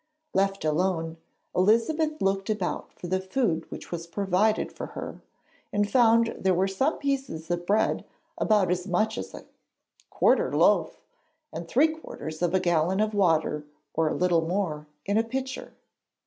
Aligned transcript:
Left 0.33 0.65
alone, 0.65 1.17
Elizabeth 1.55 2.23
looked 2.23 2.49
about 2.49 2.91
for 2.91 3.05
the 3.05 3.19
food 3.19 3.69
which 3.69 3.91
was 3.91 4.07
provided 4.07 4.71
for 4.71 4.87
her, 4.97 5.21
and 5.71 5.87
found 5.91 6.35
there 6.39 6.55
were 6.55 6.67
some 6.67 6.97
pieces 6.97 7.51
of 7.51 7.67
bread 7.67 8.03
about 8.35 8.71
as 8.71 8.87
much 8.87 9.15
as 9.19 9.31
a 9.35 9.45
'quartern 10.09 10.53
loaf' 10.53 11.03
and 11.53 11.67
three 11.67 11.89
quarters 11.89 12.41
of 12.41 12.55
a 12.55 12.59
gallon 12.59 12.99
of 12.99 13.13
water 13.13 13.63
or 13.93 14.07
a 14.09 14.15
little 14.15 14.41
more, 14.41 14.87
in 15.05 15.19
a 15.19 15.23
pitcher. 15.23 15.71